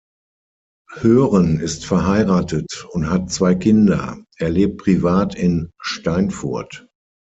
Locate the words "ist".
1.59-1.85